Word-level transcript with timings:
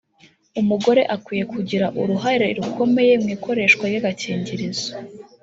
umugore 0.61 1.01
akwiye 1.15 1.43
kugira 1.53 1.85
uruhare 2.01 2.47
rukomeye 2.57 3.13
mu 3.21 3.27
ikoreshwa 3.35 3.83
ry’agakingirizo 3.91 4.89